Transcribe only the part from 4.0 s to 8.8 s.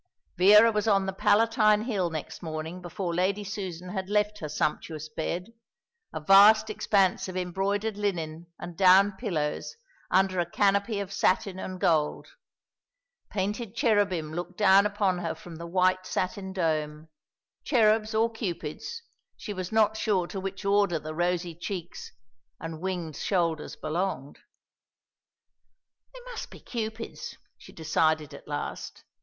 left her sumptuous bed, a vast expanse of embroidered linen and